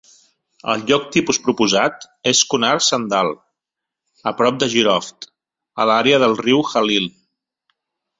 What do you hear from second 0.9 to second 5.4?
lloc tipus proposat és Konar Sandal, a prop de Jiroft,